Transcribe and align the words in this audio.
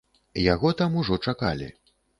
Яго 0.53 0.71
там 0.81 0.97
ужо 1.03 1.21
чакалі. 1.29 1.73